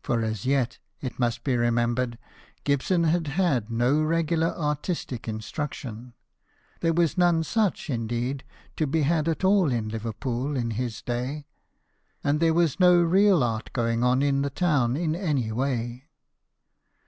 [0.00, 2.18] For as yet, it must be remembered,
[2.62, 6.14] Gibson had had no regular artistic instruction:
[6.82, 8.44] there was none such, indeed,
[8.76, 10.28] to be had at all in JOHN GIBSON, SCULPTOR.
[10.28, 11.46] 69 Liverpool in his day;
[12.22, 16.04] and there was no real art going on in the town in any way.